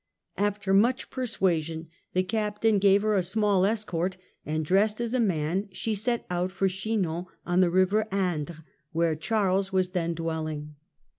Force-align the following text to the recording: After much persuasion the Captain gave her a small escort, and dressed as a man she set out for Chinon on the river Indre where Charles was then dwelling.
After 0.39 0.73
much 0.73 1.11
persuasion 1.11 1.87
the 2.13 2.23
Captain 2.23 2.79
gave 2.79 3.03
her 3.03 3.13
a 3.15 3.21
small 3.21 3.67
escort, 3.67 4.17
and 4.43 4.65
dressed 4.65 4.99
as 4.99 5.13
a 5.13 5.19
man 5.19 5.69
she 5.71 5.93
set 5.93 6.25
out 6.27 6.51
for 6.51 6.67
Chinon 6.67 7.27
on 7.45 7.61
the 7.61 7.69
river 7.69 8.07
Indre 8.11 8.63
where 8.93 9.15
Charles 9.15 9.71
was 9.71 9.89
then 9.89 10.13
dwelling. 10.13 10.73